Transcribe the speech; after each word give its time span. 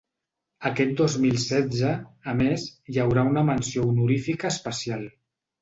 Aquest 0.69 0.93
dos 1.01 1.17
mil 1.25 1.35
setze, 1.43 1.91
a 2.33 2.35
més, 2.41 2.65
hi 2.95 2.99
haurà 3.05 3.29
una 3.35 3.47
menció 3.51 3.87
honorífica 3.91 4.55
especial. 4.59 5.07